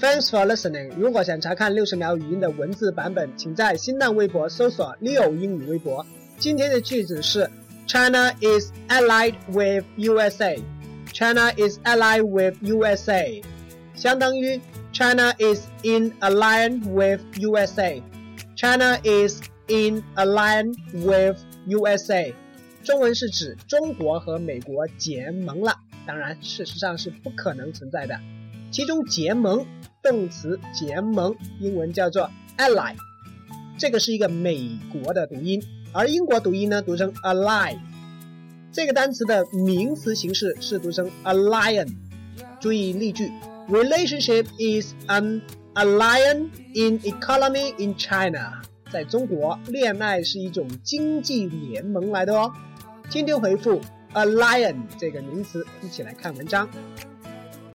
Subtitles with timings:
[0.00, 0.90] Thanks for listening。
[0.96, 6.04] 如果想查看六十秒语音的文字版本，请在新浪微博搜索 “Leo 英语微博”。
[6.38, 7.48] 今天的句子是
[7.86, 13.42] China is allied with USA。China is allied with USA，
[13.94, 14.60] 相当于
[14.92, 21.36] China is in alliance with USA。China is in alliance with
[21.66, 22.32] USA。
[22.84, 25.74] 中文是指中国和美国结盟了，
[26.06, 28.18] 当然事实上是不可能存在的。
[28.70, 29.66] 其中结盟
[30.05, 32.95] 动词结盟，英文叫做 ally，
[33.75, 35.59] 这个是一个美国的读音，
[35.91, 37.75] 而英国读音呢读成 ally。
[38.71, 41.87] 这个单词的名词形式是读成 alien。
[42.59, 43.31] 注意例句
[43.67, 45.41] ：Relationship is an
[45.73, 48.61] alliance in economy in China。
[48.91, 52.51] 在中国，恋爱是一种经济联盟来的哦。
[53.09, 53.81] 今天回复
[54.13, 56.69] alien 这个名词，一起来看文章。